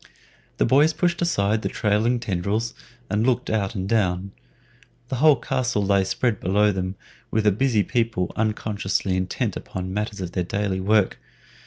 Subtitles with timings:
[0.57, 2.73] The boys pushed aside the trailing tendrils
[3.07, 4.31] and looked out and down.
[5.09, 6.95] The whole castle lay spread below them,
[7.29, 11.19] with the busy people unconsciously intent upon the matters of their daily work.